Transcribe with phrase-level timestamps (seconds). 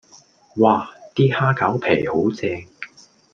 [0.55, 2.65] 嘩 ！D 蝦餃皮好正